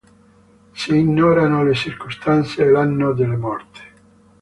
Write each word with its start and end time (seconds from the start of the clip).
Si 0.73 0.95
ignorano 0.95 1.63
le 1.63 1.75
circostanze 1.75 2.63
e 2.63 2.71
l'anno 2.71 3.13
della 3.13 3.37
morte. 3.37 3.79